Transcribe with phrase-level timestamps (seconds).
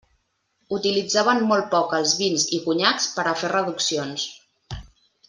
[0.77, 4.25] Utilitzaven molt poc els vins i conyacs per a fer reduccions.